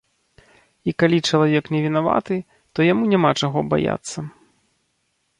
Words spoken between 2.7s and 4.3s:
то яму няма чаго баяцца.